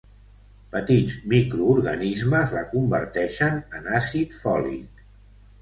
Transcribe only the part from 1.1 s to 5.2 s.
microorganismes la converteixen en àcid fòlic.